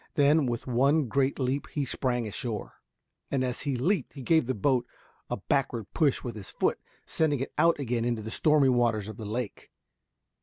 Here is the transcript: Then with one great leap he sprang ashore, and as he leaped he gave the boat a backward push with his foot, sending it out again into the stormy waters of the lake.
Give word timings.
Then 0.15 0.47
with 0.47 0.65
one 0.65 1.05
great 1.07 1.37
leap 1.37 1.67
he 1.67 1.85
sprang 1.85 2.25
ashore, 2.27 2.73
and 3.29 3.43
as 3.43 3.61
he 3.61 3.75
leaped 3.75 4.13
he 4.13 4.23
gave 4.23 4.47
the 4.47 4.55
boat 4.55 4.87
a 5.29 5.37
backward 5.37 5.93
push 5.93 6.23
with 6.23 6.35
his 6.35 6.49
foot, 6.49 6.79
sending 7.05 7.39
it 7.39 7.53
out 7.59 7.77
again 7.79 8.03
into 8.03 8.23
the 8.23 8.31
stormy 8.31 8.69
waters 8.69 9.07
of 9.07 9.17
the 9.17 9.25
lake. 9.25 9.69